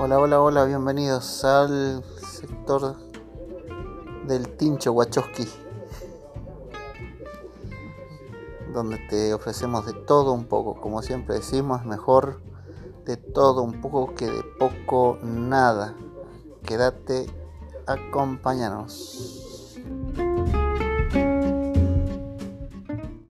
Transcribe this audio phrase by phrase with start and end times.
[0.00, 2.94] Hola, hola, hola, bienvenidos al sector
[4.28, 5.44] del Tincho Wachowski,
[8.72, 12.40] donde te ofrecemos de todo un poco, como siempre decimos, mejor
[13.06, 15.96] de todo un poco que de poco nada.
[16.62, 17.26] Quédate,
[17.84, 19.47] acompáñanos.